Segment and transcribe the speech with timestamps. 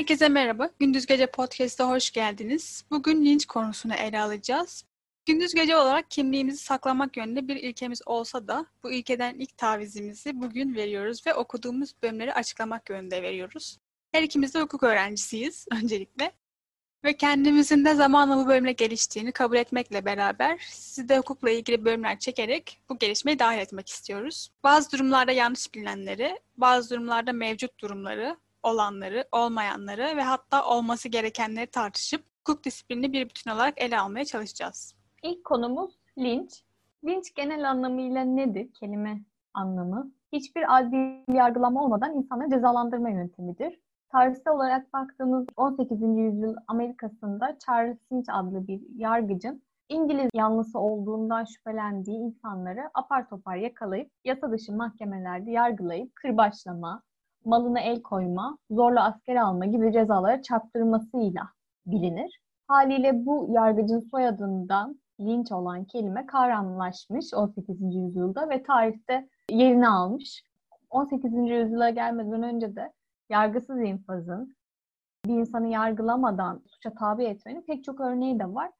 [0.00, 0.70] Herkese merhaba.
[0.78, 2.84] Gündüz Gece Podcast'a hoş geldiniz.
[2.90, 4.84] Bugün linç konusunu ele alacağız.
[5.26, 10.74] Gündüz gece olarak kimliğimizi saklamak yönünde bir ilkemiz olsa da bu ilkeden ilk tavizimizi bugün
[10.74, 13.78] veriyoruz ve okuduğumuz bölümleri açıklamak yönünde veriyoruz.
[14.12, 16.32] Her ikimiz de hukuk öğrencisiyiz öncelikle.
[17.04, 22.18] Ve kendimizin de zamanla bu bölümle geliştiğini kabul etmekle beraber sizi de hukukla ilgili bölümler
[22.18, 24.50] çekerek bu gelişmeyi dahil etmek istiyoruz.
[24.62, 32.24] Bazı durumlarda yanlış bilinenleri, bazı durumlarda mevcut durumları, olanları, olmayanları ve hatta olması gerekenleri tartışıp
[32.38, 34.94] hukuk disiplinini bir bütün olarak ele almaya çalışacağız.
[35.22, 36.62] İlk konumuz linç.
[37.04, 38.72] Linç genel anlamıyla nedir?
[38.72, 39.20] Kelime
[39.54, 40.12] anlamı.
[40.32, 43.80] Hiçbir adli yargılama olmadan insanları cezalandırma yöntemidir.
[44.12, 46.00] Tarihsel olarak baktığımız 18.
[46.00, 54.10] yüzyıl Amerika'sında Charles Lynch adlı bir yargıcın İngiliz yanlısı olduğundan şüphelendiği insanları apar topar yakalayıp
[54.24, 57.02] yasa dışı mahkemelerde yargılayıp kırbaçlama,
[57.44, 61.42] malına el koyma, zorla asker alma gibi cezalara çarptırmasıyla
[61.86, 62.40] bilinir.
[62.66, 67.76] Haliyle bu yargıcın soyadından linç olan kelime kavramlaşmış 18.
[67.80, 70.42] yüzyılda ve tarihte yerini almış.
[70.90, 71.32] 18.
[71.32, 72.92] yüzyıla gelmeden önce de
[73.30, 74.56] yargısız infazın
[75.26, 78.70] bir insanı yargılamadan suça tabi etmenin pek çok örneği de var.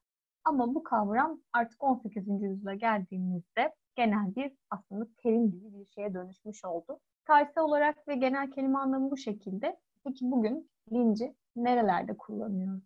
[0.45, 2.27] Ama bu kavram artık 18.
[2.41, 6.99] yüzyıla geldiğimizde genel bir aslında terim gibi bir şeye dönüşmüş oldu.
[7.25, 9.79] Tarihsel olarak ve genel kelime anlamı bu şekilde.
[10.03, 12.83] Peki bugün linci nerelerde kullanıyoruz?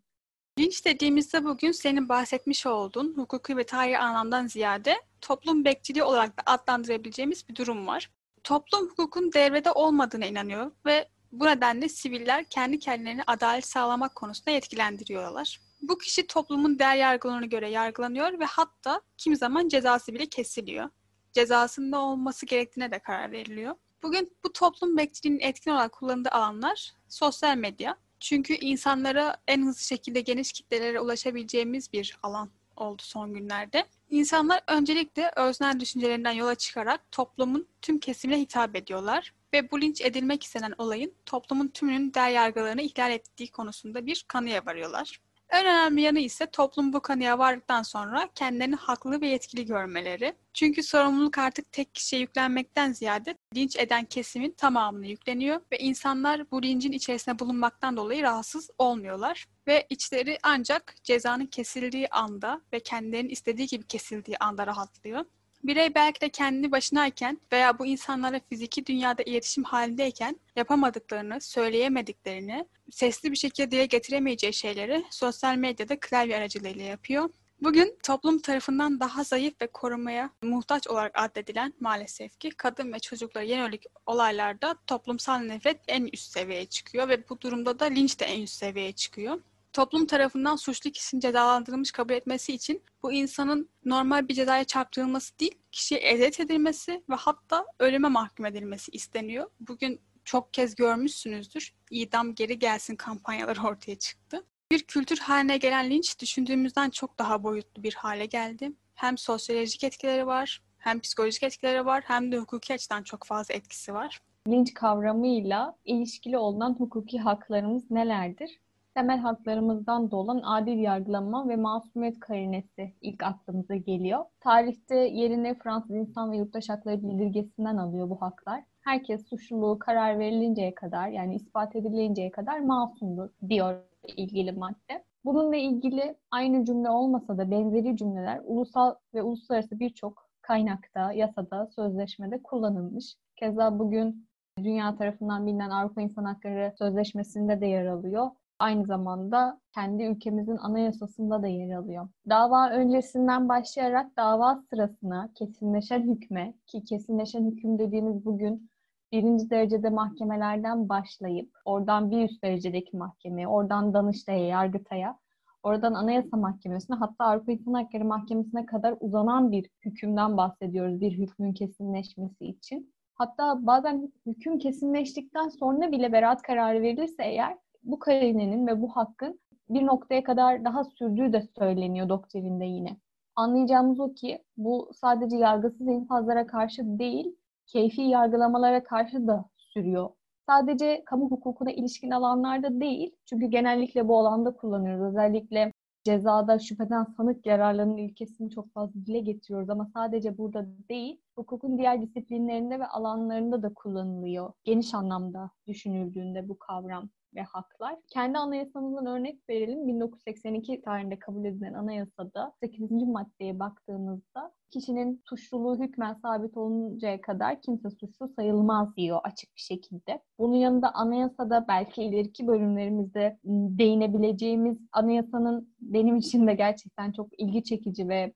[0.59, 6.43] Linç dediğimizde bugün senin bahsetmiş olduğun hukuki ve tarihi anlamdan ziyade toplum bekçiliği olarak da
[6.45, 8.11] adlandırabileceğimiz bir durum var.
[8.43, 15.64] Toplum hukukun devrede olmadığına inanıyor ve bu nedenle siviller kendi kendilerini adalet sağlamak konusunda yetkilendiriyorlar.
[15.89, 20.89] Bu kişi toplumun değer yargılarına göre yargılanıyor ve hatta kimi zaman cezası bile kesiliyor.
[21.33, 23.75] Cezasında olması gerektiğine de karar veriliyor.
[24.03, 30.21] Bugün bu toplum bekçiliğinin etkin olarak kullanıldığı alanlar sosyal medya, çünkü insanlara en hızlı şekilde
[30.21, 33.85] geniş kitlelere ulaşabileceğimiz bir alan oldu son günlerde.
[34.09, 40.43] İnsanlar öncelikle öznel düşüncelerinden yola çıkarak toplumun tüm kesimine hitap ediyorlar ve bu linç edilmek
[40.43, 45.19] istenen olayın toplumun tümünün değer yargılarını ihlal ettiği konusunda bir kanıya varıyorlar.
[45.49, 50.35] En önemli yanı ise toplum bu kanıya vardıktan sonra kendilerini haklı ve yetkili görmeleri.
[50.53, 56.63] Çünkü sorumluluk artık tek kişiye yüklenmekten ziyade linç eden kesimin tamamını yükleniyor ve insanlar bu
[56.63, 63.67] lincin içerisinde bulunmaktan dolayı rahatsız olmuyorlar ve içleri ancak cezanın kesildiği anda ve kendilerinin istediği
[63.67, 65.25] gibi kesildiği anda rahatlıyor.
[65.67, 73.31] Birey belki de kendi başınayken veya bu insanlara fiziki dünyada iletişim halindeyken yapamadıklarını, söyleyemediklerini, sesli
[73.31, 77.29] bir şekilde dile getiremeyeceği şeyleri sosyal medyada klavye aracılığıyla yapıyor.
[77.61, 83.43] Bugün toplum tarafından daha zayıf ve korumaya muhtaç olarak addedilen maalesef ki kadın ve çocuklara
[83.43, 88.41] yönelik olaylarda toplumsal nefret en üst seviyeye çıkıyor ve bu durumda da linç de en
[88.41, 89.41] üst seviyeye çıkıyor
[89.75, 95.55] toplum tarafından suçlu kişinin cezalandırılmış kabul etmesi için bu insanın normal bir cezaya çarptırılması değil,
[95.71, 99.49] kişiye eziyet edilmesi ve hatta ölüme mahkum edilmesi isteniyor.
[99.59, 101.73] Bugün çok kez görmüşsünüzdür.
[101.91, 104.45] İdam geri gelsin kampanyaları ortaya çıktı.
[104.71, 108.71] Bir kültür haline gelen linç düşündüğümüzden çok daha boyutlu bir hale geldi.
[108.95, 113.93] Hem sosyolojik etkileri var, hem psikolojik etkileri var, hem de hukuki açıdan çok fazla etkisi
[113.93, 114.21] var.
[114.47, 118.59] Linç kavramıyla ilişkili olan hukuki haklarımız nelerdir?
[118.95, 124.25] Temel haklarımızdan dolan adil yargılama ve masumiyet karinesi ilk aklımıza geliyor.
[124.39, 128.63] Tarihte yerini Fransız İnsan ve Yurttaş Hakları Bildirgesi'nden alıyor bu haklar.
[128.81, 133.75] Herkes suçluluğu karar verilinceye kadar yani ispat edilinceye kadar masumdur diyor
[134.17, 135.03] ilgili madde.
[135.25, 142.43] Bununla ilgili aynı cümle olmasa da benzeri cümleler ulusal ve uluslararası birçok kaynakta, yasada, sözleşmede
[142.43, 143.15] kullanılmış.
[143.35, 148.27] Keza bugün dünya tarafından bilinen Avrupa İnsan Hakları Sözleşmesi'nde de yer alıyor
[148.59, 152.07] aynı zamanda kendi ülkemizin anayasasında da yer alıyor.
[152.29, 158.69] Dava öncesinden başlayarak dava sırasına kesinleşen hükme ki kesinleşen hüküm dediğimiz bugün
[159.11, 165.19] birinci derecede mahkemelerden başlayıp oradan bir üst derecedeki mahkemeye, oradan Danıştay'a, Yargıtay'a,
[165.63, 171.53] oradan Anayasa Mahkemesi'ne hatta Avrupa İnsan Hakları Mahkemesi'ne kadar uzanan bir hükümden bahsediyoruz bir hükmün
[171.53, 172.93] kesinleşmesi için.
[173.15, 179.39] Hatta bazen hüküm kesinleştikten sonra bile beraat kararı verilirse eğer bu karinenin ve bu hakkın
[179.69, 182.97] bir noktaya kadar daha sürdüğü de söyleniyor doktrinde yine.
[183.35, 187.35] Anlayacağımız o ki bu sadece yargısız infazlara karşı değil,
[187.65, 190.09] keyfi yargılamalara karşı da sürüyor.
[190.49, 195.03] Sadece kamu hukukuna ilişkin alanlarda değil, çünkü genellikle bu alanda kullanıyoruz.
[195.03, 195.71] Özellikle
[196.03, 202.01] cezada şüpheden sanık yararlarının ilkesini çok fazla dile getiriyoruz ama sadece burada değil, hukukun diğer
[202.01, 204.53] disiplinlerinde ve alanlarında da kullanılıyor.
[204.63, 207.09] Geniş anlamda düşünüldüğünde bu kavram.
[207.35, 207.95] Ve haklar.
[208.09, 209.87] Kendi anayasamızdan örnek verelim.
[209.87, 212.91] 1982 tarihinde kabul edilen anayasada 8.
[212.91, 220.21] maddeye baktığımızda kişinin suçluluğu hükmen sabit oluncaya kadar kimse suçlu sayılmaz diyor açık bir şekilde.
[220.39, 228.09] Bunun yanında anayasada belki ileriki bölümlerimizde değinebileceğimiz anayasanın benim için de gerçekten çok ilgi çekici
[228.09, 228.33] ve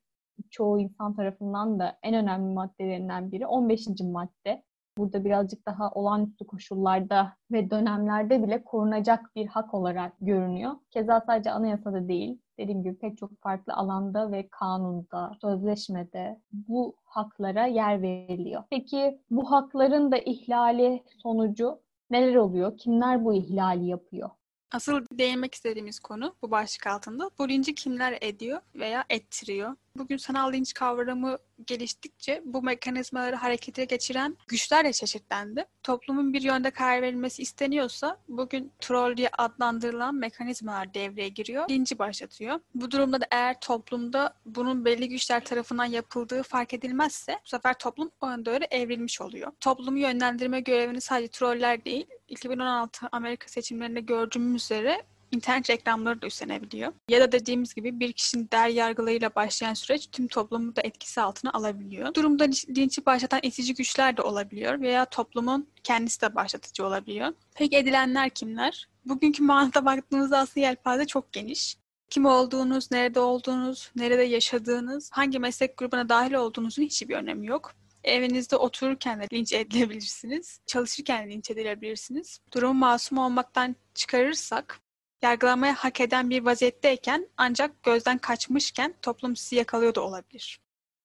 [0.50, 3.88] çoğu insan tarafından da en önemli maddelerinden biri 15.
[4.04, 4.64] madde.
[5.00, 10.72] Burada birazcık daha olağanüstü koşullarda ve dönemlerde bile korunacak bir hak olarak görünüyor.
[10.92, 17.66] Keza sadece anayasada değil, dediğim gibi pek çok farklı alanda ve kanunda, sözleşmede bu haklara
[17.66, 18.64] yer veriliyor.
[18.70, 21.80] Peki bu hakların da ihlali sonucu
[22.10, 22.78] neler oluyor?
[22.78, 24.30] Kimler bu ihlali yapıyor?
[24.72, 27.30] Asıl değinmek istediğimiz konu bu başlık altında.
[27.40, 29.76] Bu linci kimler ediyor veya ettiriyor?
[29.96, 31.38] Bugün sanal linç kavramı
[31.68, 35.66] geliştikçe bu mekanizmaları harekete geçiren güçler de çeşitlendi.
[35.84, 42.60] Toplumun bir yönde karar verilmesi isteniyorsa bugün troll diye adlandırılan mekanizmalar devreye giriyor, linci başlatıyor.
[42.76, 48.12] Bu durumda da eğer toplumda bunun belli güçler tarafından yapıldığı fark edilmezse bu sefer toplum
[48.22, 49.52] o yönde öyle evrilmiş oluyor.
[49.60, 56.94] Toplumu yönlendirme görevini sadece troller değil, 2016 Amerika seçimlerinde gördüğümüz üzere internet reklamları da üstlenebiliyor.
[57.10, 61.52] Ya da dediğimiz gibi bir kişinin der yargılarıyla başlayan süreç tüm toplumu da etkisi altına
[61.54, 62.14] alabiliyor.
[62.14, 62.44] Durumda
[62.78, 67.34] linçi başlatan itici güçler de olabiliyor veya toplumun kendisi de başlatıcı olabiliyor.
[67.56, 68.88] Peki edilenler kimler?
[69.06, 71.78] Bugünkü manada baktığımızda aslında yelpaze çok geniş.
[72.10, 77.74] Kim olduğunuz, nerede olduğunuz, nerede yaşadığınız, hangi meslek grubuna dahil olduğunuzun hiçbir önemi yok.
[78.10, 80.62] Evinizde otururken de linç edilebilirsiniz.
[80.66, 82.40] Çalışırken linç edilebilirsiniz.
[82.54, 84.80] Durumu masum olmaktan çıkarırsak
[85.22, 90.60] yargılamaya hak eden bir vaziyetteyken ancak gözden kaçmışken toplum sizi yakalıyor da olabilir.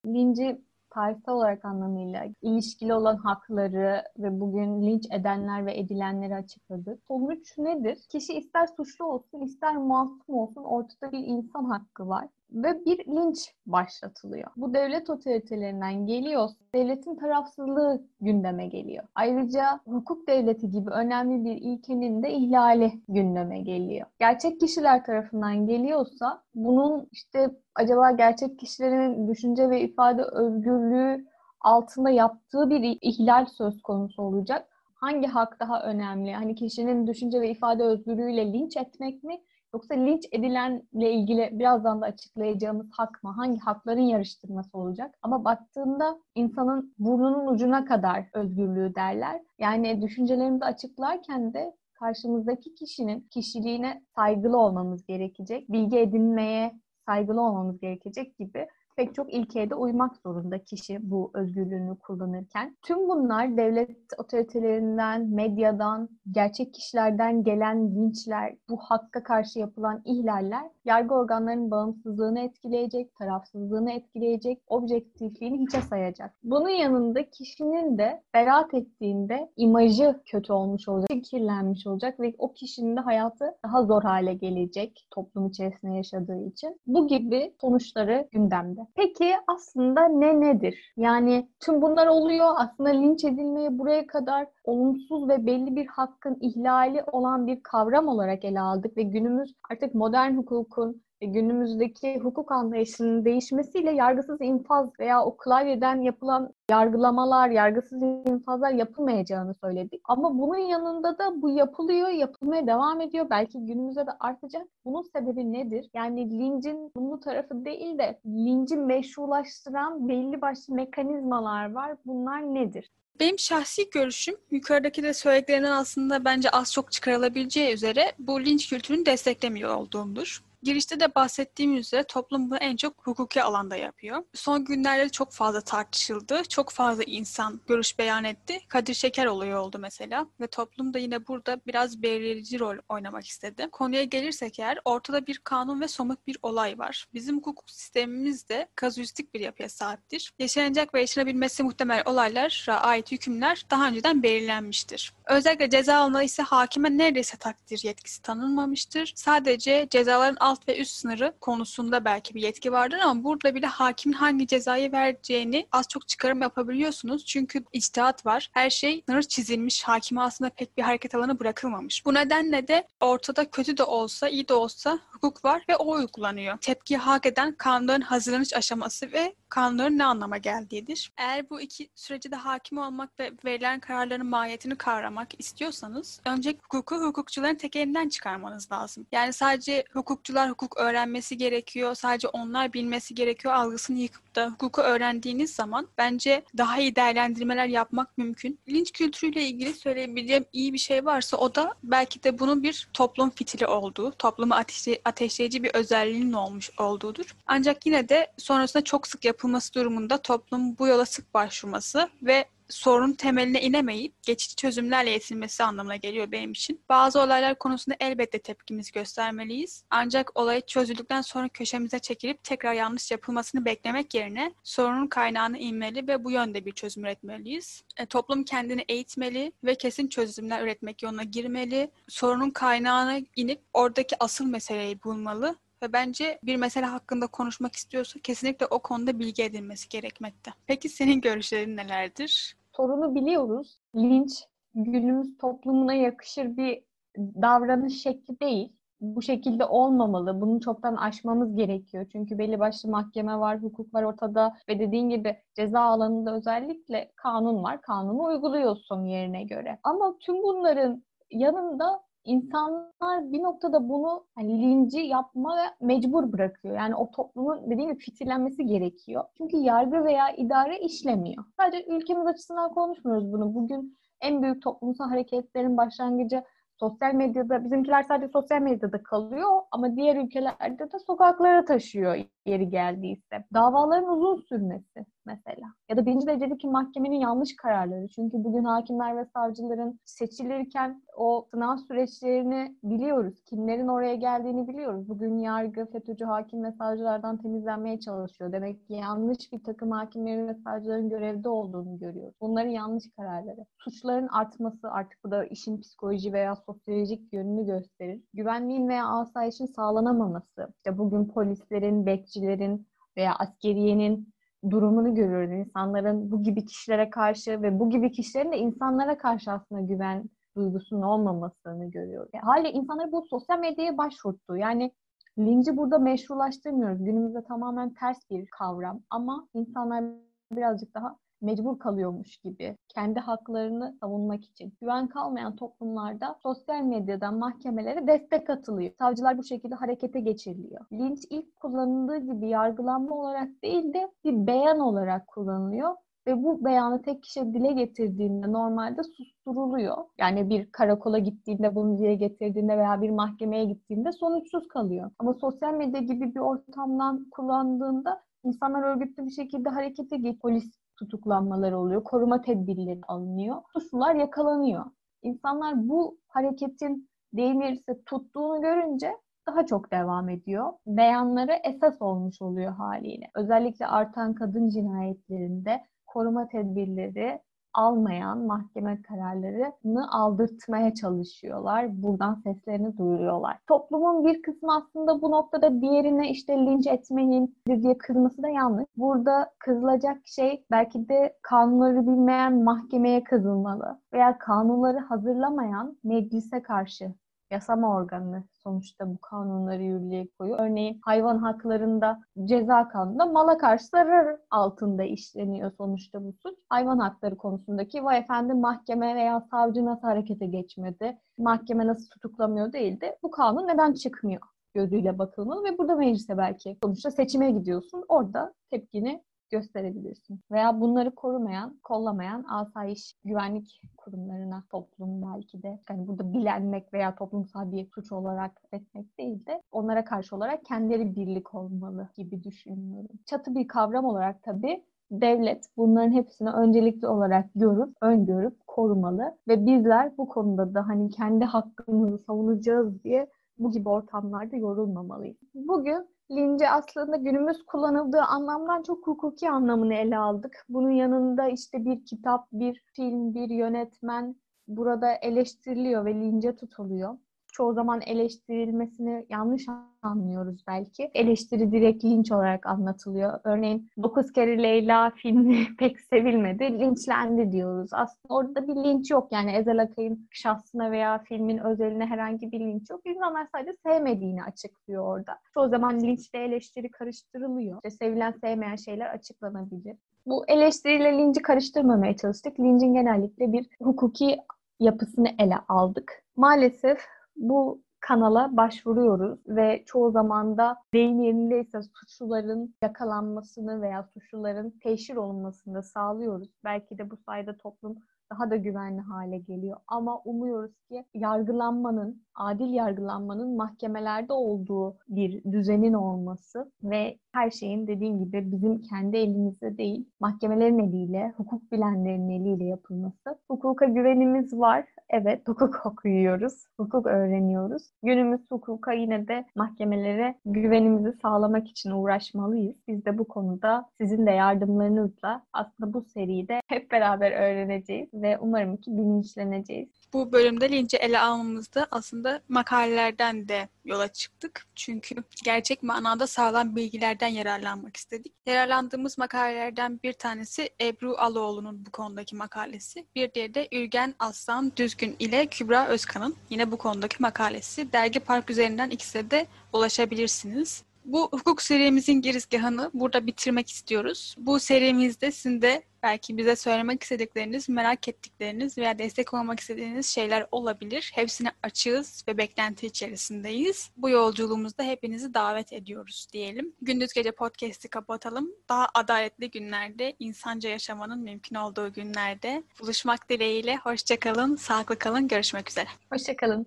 [0.06, 0.60] Linci
[0.90, 7.02] tarihsel olarak anlamıyla ilişkili olan hakları ve bugün linç edenler ve edilenleri açıkladık.
[7.08, 7.98] Sonuç nedir?
[8.08, 13.54] Kişi ister suçlu olsun ister masum olsun ortada bir insan hakkı var ve bir linç
[13.66, 14.50] başlatılıyor.
[14.56, 16.48] Bu devlet otoritelerinden geliyor.
[16.74, 19.04] Devletin tarafsızlığı gündeme geliyor.
[19.14, 24.06] Ayrıca hukuk devleti gibi önemli bir ilkenin de ihlali gündeme geliyor.
[24.20, 31.24] Gerçek kişiler tarafından geliyorsa bunun işte acaba gerçek kişilerin düşünce ve ifade özgürlüğü
[31.60, 34.68] altında yaptığı bir ihlal söz konusu olacak.
[34.94, 36.34] Hangi hak daha önemli?
[36.34, 39.40] Hani kişinin düşünce ve ifade özgürlüğüyle linç etmek mi?
[39.74, 43.30] Yoksa linç edilenle ilgili birazdan da açıklayacağımız hak mı?
[43.30, 45.14] Hangi hakların yarıştırması olacak?
[45.22, 49.40] Ama baktığında insanın burnunun ucuna kadar özgürlüğü derler.
[49.58, 55.72] Yani düşüncelerimizi açıklarken de karşımızdaki kişinin kişiliğine saygılı olmamız gerekecek.
[55.72, 61.98] Bilgi edinmeye saygılı olmamız gerekecek gibi pek çok ilkeye de uymak zorunda kişi bu özgürlüğünü
[61.98, 62.76] kullanırken.
[62.82, 71.14] Tüm bunlar devlet otoritelerinden, medyadan, gerçek kişilerden gelen linçler, bu hakka karşı yapılan ihlaller yargı
[71.14, 76.34] organlarının bağımsızlığını etkileyecek, tarafsızlığını etkileyecek, objektifliğini hiçe sayacak.
[76.44, 82.96] Bunun yanında kişinin de beraat ettiğinde imajı kötü olmuş olacak, kirlenmiş olacak ve o kişinin
[82.96, 86.80] de hayatı daha zor hale gelecek toplum içerisinde yaşadığı için.
[86.86, 88.83] Bu gibi sonuçları gündemde.
[88.94, 90.92] Peki aslında ne nedir?
[90.96, 92.54] Yani tüm bunlar oluyor.
[92.56, 98.44] Aslında linç edilmeyi buraya kadar olumsuz ve belli bir hakkın ihlali olan bir kavram olarak
[98.44, 105.36] ele aldık ve günümüz artık modern hukukun günümüzdeki hukuk anlayışının değişmesiyle yargısız infaz veya o
[105.36, 110.00] klavyeden yapılan yargılamalar, yargısız infazlar yapılmayacağını söyledik.
[110.04, 113.26] Ama bunun yanında da bu yapılıyor, yapılmaya devam ediyor.
[113.30, 114.66] Belki günümüzde de artacak.
[114.84, 115.90] Bunun sebebi nedir?
[115.94, 121.96] Yani lincin bu tarafı değil de linci meşrulaştıran belli başlı mekanizmalar var.
[122.06, 122.90] Bunlar nedir?
[123.20, 129.06] Benim şahsi görüşüm yukarıdaki de söylediklerinden aslında bence az çok çıkarılabileceği üzere bu linç kültürünü
[129.06, 130.42] desteklemiyor olduğumdur.
[130.64, 134.24] Girişte de bahsettiğim üzere toplum bunu en çok hukuki alanda yapıyor.
[134.34, 136.42] Son günlerde çok fazla tartışıldı.
[136.48, 138.58] Çok fazla insan görüş beyan etti.
[138.68, 140.26] Kadir Şeker olayı oldu mesela.
[140.40, 143.68] Ve toplum da yine burada biraz belirleyici rol oynamak istedi.
[143.72, 147.06] Konuya gelirsek eğer ortada bir kanun ve somut bir olay var.
[147.14, 150.32] Bizim hukuk sistemimiz de kazuistik bir yapıya sahiptir.
[150.38, 155.12] Yaşanacak ve yaşanabilmesi muhtemel olaylara ait hükümler daha önceden belirlenmiştir.
[155.26, 159.12] Özellikle ceza alma ise hakime neredeyse takdir yetkisi tanınmamıştır.
[159.16, 163.66] Sadece cezaların alt alt ve üst sınırı konusunda belki bir yetki vardır ama burada bile
[163.66, 167.24] hakimin hangi cezayı vereceğini az çok çıkarım yapabiliyorsunuz.
[167.24, 168.50] Çünkü içtihat var.
[168.52, 169.82] Her şey sınır çizilmiş.
[169.82, 172.06] Hakime aslında pek bir hareket alanı bırakılmamış.
[172.06, 176.58] Bu nedenle de ortada kötü de olsa, iyi de olsa hukuk var ve o uygulanıyor.
[176.58, 181.12] Tepki hak eden kanunların hazırlanış aşaması ve kanunların ne anlama geldiğidir.
[181.16, 186.96] Eğer bu iki sürece de hakim olmak ve verilen kararların mahiyetini kavramak istiyorsanız önce hukuku
[186.96, 189.06] hukukçuların tek elinden çıkarmanız lazım.
[189.12, 195.54] Yani sadece hukukçular hukuk öğrenmesi gerekiyor, sadece onlar bilmesi gerekiyor algısını yıkıp da hukuku öğrendiğiniz
[195.54, 198.58] zaman bence daha iyi değerlendirmeler yapmak mümkün.
[198.68, 203.30] Linç kültürüyle ilgili söyleyebileceğim iyi bir şey varsa o da belki de bunun bir toplum
[203.30, 207.36] fitili olduğu, toplumu ateşle, ateşleyici bir özelliğinin olmuş olduğudur.
[207.46, 213.12] Ancak yine de sonrasında çok sık yapılması durumunda toplum bu yola sık başvurması ve sorun
[213.12, 216.80] temeline inemeyip geçici çözümlerle yetinmesi anlamına geliyor benim için.
[216.88, 219.84] Bazı olaylar konusunda elbette tepkimizi göstermeliyiz.
[219.90, 226.24] Ancak olayı çözüldükten sonra köşemize çekilip tekrar yanlış yapılmasını beklemek yerine sorunun kaynağını inmeli ve
[226.24, 227.82] bu yönde bir çözüm üretmeliyiz.
[227.96, 231.90] E, toplum kendini eğitmeli ve kesin çözümler üretmek yoluna girmeli.
[232.08, 238.66] Sorunun kaynağına inip oradaki asıl meseleyi bulmalı ve bence bir mesele hakkında konuşmak istiyorsa kesinlikle
[238.66, 240.50] o konuda bilgi edinmesi gerekmekte.
[240.66, 242.56] Peki senin görüşlerin nelerdir?
[242.72, 243.78] Sorunu biliyoruz.
[243.96, 246.82] Linç günümüz toplumuna yakışır bir
[247.18, 248.72] davranış şekli değil.
[249.00, 250.40] Bu şekilde olmamalı.
[250.40, 252.06] Bunu çoktan aşmamız gerekiyor.
[252.12, 257.62] Çünkü belli başlı mahkeme var, hukuk var ortada ve dediğin gibi ceza alanında özellikle kanun
[257.62, 257.80] var.
[257.80, 259.78] Kanunu uyguluyorsun yerine göre.
[259.82, 266.76] Ama tüm bunların yanında insanlar bir noktada bunu hani linci yapmaya mecbur bırakıyor.
[266.76, 269.24] Yani o toplumun dediğim gibi fitillenmesi gerekiyor.
[269.38, 271.44] Çünkü yargı veya idare işlemiyor.
[271.60, 273.54] Sadece ülkemiz açısından konuşmuyoruz bunu.
[273.54, 276.44] Bugün en büyük toplumsal hareketlerin başlangıcı
[276.80, 282.14] sosyal medyada, bizimkiler sadece sosyal medyada kalıyor ama diğer ülkelerde de sokaklara taşıyor
[282.46, 283.44] yeri geldiyse.
[283.54, 285.66] Davaların uzun sürmesi mesela.
[285.90, 288.08] Ya da birinci derecedeki mahkemenin yanlış kararları.
[288.08, 293.44] Çünkü bugün hakimler ve savcıların seçilirken o sınav süreçlerini biliyoruz.
[293.44, 295.08] Kimlerin oraya geldiğini biliyoruz.
[295.08, 298.52] Bugün yargı, FETÖ'cü hakim ve savcılardan temizlenmeye çalışıyor.
[298.52, 302.34] Demek ki yanlış bir takım hakimlerin ve savcıların görevde olduğunu görüyoruz.
[302.40, 303.64] Bunların yanlış kararları.
[303.78, 308.22] Suçların artması artık bu da işin psikoloji veya sosyolojik yönünü gösterir.
[308.34, 310.68] Güvenliğin veya asayişin sağlanamaması.
[310.76, 312.86] İşte bugün polislerin, bekçilerin
[313.16, 314.34] veya askeriyenin
[314.70, 315.50] durumunu görüyoruz.
[315.50, 320.24] İnsanların bu gibi kişilere karşı ve bu gibi kişilerin de insanlara karşı aslında güven
[320.56, 322.30] duygusunun olmamasını görüyoruz.
[322.34, 324.56] Yani hali insanları bu sosyal medyaya başvurttu.
[324.56, 324.92] Yani
[325.38, 327.04] linci burada meşrulaştırmıyoruz.
[327.04, 330.04] Günümüzde tamamen ters bir kavram ama insanlar
[330.52, 334.72] birazcık daha mecbur kalıyormuş gibi kendi haklarını savunmak için.
[334.80, 338.92] Güven kalmayan toplumlarda sosyal medyadan mahkemelere destek atılıyor.
[338.98, 340.84] Savcılar bu şekilde harekete geçiriliyor.
[340.92, 345.94] Linç ilk kullanıldığı gibi yargılanma olarak değil de bir beyan olarak kullanılıyor
[346.26, 349.96] ve bu beyanı tek kişi dile getirdiğinde normalde susturuluyor.
[350.18, 355.10] Yani bir karakola gittiğinde bunu dile getirdiğinde veya bir mahkemeye gittiğinde sonuçsuz kalıyor.
[355.18, 360.38] Ama sosyal medya gibi bir ortamdan kullandığında insanlar örgütlü bir şekilde harekete geçiyor.
[360.40, 364.84] Polis tutuklanmaları oluyor, koruma tedbirleri alınıyor, suçlular yakalanıyor.
[365.22, 369.12] İnsanlar bu hareketin deyimlirse tuttuğunu görünce
[369.46, 370.72] daha çok devam ediyor.
[370.86, 373.30] Beyanları esas olmuş oluyor haliyle.
[373.34, 377.40] Özellikle artan kadın cinayetlerinde koruma tedbirleri
[377.74, 382.02] almayan mahkeme kararlarını aldırtmaya çalışıyorlar.
[382.02, 383.58] Buradan seslerini duyuruyorlar.
[383.66, 388.86] Toplumun bir kısmı aslında bu noktada diğerine işte linç etmeyin diye kızması da yanlış.
[388.96, 397.14] Burada kızılacak şey belki de kanunları bilmeyen mahkemeye kızılmalı veya kanunları hazırlamayan meclise karşı
[397.50, 400.58] yasama organı sonuçta bu kanunları yürürlüğe koyuyor.
[400.58, 406.58] Örneğin hayvan haklarında ceza kanununda mala karşı zarar altında işleniyor sonuçta bu suç.
[406.68, 413.00] Hayvan hakları konusundaki vay efendim mahkeme veya savcı nasıl harekete geçmedi, mahkeme nasıl tutuklamıyor değil
[413.00, 414.40] de bu kanun neden çıkmıyor
[414.74, 418.04] gözüyle bakılmalı ve burada meclise belki sonuçta seçime gidiyorsun.
[418.08, 419.22] Orada tepkini
[419.54, 420.40] gösterebilirsin.
[420.50, 427.72] Veya bunları korumayan, kollamayan asayiş güvenlik kurumlarına toplum belki de yani burada bilenmek veya toplumsal
[427.72, 433.16] bir suç olarak etmek değil de onlara karşı olarak kendileri birlik olmalı gibi düşünüyorum.
[433.26, 440.12] Çatı bir kavram olarak tabii devlet bunların hepsini öncelikli olarak görüp, öngörüp korumalı ve bizler
[440.18, 443.26] bu konuda da hani kendi hakkımızı savunacağız diye
[443.58, 445.36] bu gibi ortamlarda yorulmamalıyız.
[445.54, 450.64] Bugün linci aslında günümüz kullanıldığı anlamdan çok hukuki anlamını ele aldık.
[450.68, 454.36] Bunun yanında işte bir kitap, bir film, bir yönetmen
[454.68, 457.18] burada eleştiriliyor ve lince tutuluyor.
[457.54, 459.66] Çoğu zaman eleştirilmesini yanlış
[460.02, 461.10] anlıyoruz belki.
[461.14, 463.40] Eleştiri direkt linç olarak anlatılıyor.
[463.44, 467.90] Örneğin 9 kere Leyla filmi pek sevilmedi, linçlendi diyoruz.
[467.92, 469.28] Aslında orada bir linç yok.
[469.32, 473.00] Yani Ezel Akay'ın şahsına veya filmin özeline herhangi bir linç yok.
[473.04, 475.38] İnsanlar sadece sevmediğini açıklıyor orada.
[475.54, 477.76] Çoğu zaman linçle eleştiri karıştırılıyor.
[477.76, 479.96] İşte sevilen sevmeyen şeyler açıklanabilir.
[480.26, 482.60] Bu eleştiriyle linci karıştırmamaya çalıştık.
[482.60, 484.36] Lincin genellikle bir hukuki
[484.80, 486.22] yapısını ele aldık.
[486.36, 486.98] Maalesef
[487.36, 495.74] bu kanala başvuruyoruz ve çoğu zaman da deyim yerindeyse suçluların yakalanmasını veya suçluların teşhir olunmasını
[495.74, 496.48] da sağlıyoruz.
[496.64, 497.96] Belki de bu sayede toplum
[498.32, 499.76] daha da güvenli hale geliyor.
[499.88, 508.24] Ama umuyoruz ki yargılanmanın, adil yargılanmanın mahkemelerde olduğu bir düzenin olması ve her şeyin dediğim
[508.24, 513.38] gibi bizim kendi elimizde değil, mahkemelerin eliyle, hukuk bilenlerin eliyle yapılması.
[513.48, 514.86] Hukuka güvenimiz var.
[515.10, 517.82] Evet, hukuk okuyoruz, hukuk öğreniyoruz.
[518.02, 522.76] Günümüz hukuka yine de mahkemelere güvenimizi sağlamak için uğraşmalıyız.
[522.88, 528.76] Biz de bu konuda sizin de yardımlarınızla aslında bu seride hep beraber öğreneceğiz ve umarım
[528.76, 529.88] ki bilinçleneceğiz.
[530.12, 534.66] Bu bölümde linci ele almamızda aslında makalelerden de yola çıktık.
[534.74, 538.32] Çünkü gerçek manada sağlam bilgilerden yararlanmak istedik.
[538.46, 543.06] Yararlandığımız makalelerden bir tanesi Ebru Aloğlu'nun bu konudaki makalesi.
[543.14, 547.83] Bir diğeri de Ürgen Aslan Düzgün ile Kübra Özkan'ın yine bu konudaki makalesi.
[547.92, 550.82] Dergi Park üzerinden ikisine de ulaşabilirsiniz.
[551.04, 554.34] Bu hukuk serimizin girizgahını burada bitirmek istiyoruz.
[554.38, 560.46] Bu serimizde sizin de belki bize söylemek istedikleriniz, merak ettikleriniz veya destek olmak istediğiniz şeyler
[560.52, 561.12] olabilir.
[561.14, 563.90] Hepsine açığız ve beklenti içerisindeyiz.
[563.96, 566.72] Bu yolculuğumuzda hepinizi davet ediyoruz diyelim.
[566.82, 568.50] Gündüz Gece Podcast'i kapatalım.
[568.68, 573.76] Daha adaletli günlerde, insanca yaşamanın mümkün olduğu günlerde buluşmak dileğiyle.
[573.76, 575.88] Hoşçakalın, sağlıklı kalın, görüşmek üzere.
[576.12, 576.66] Hoşçakalın.